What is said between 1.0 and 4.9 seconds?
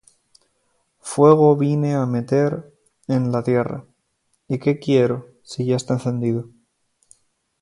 Fuego vine á meter en la tierra: ¿y qué